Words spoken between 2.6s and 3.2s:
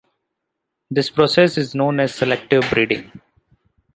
breeding.